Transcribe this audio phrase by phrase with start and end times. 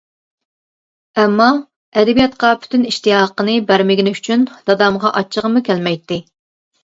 [1.23, 1.49] ئەمما،
[1.99, 6.19] ئەدەبىياتقا پۈتۈن ئىشتىياقىنى بەرمىگىنى ئۈچۈن دادامغا ئاچچىقىممۇ كەلمەيتتى.